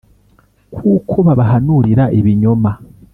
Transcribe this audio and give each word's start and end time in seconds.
Kuko 0.75 1.15
babahanurira 1.27 2.03
ibinyoma 2.19 2.71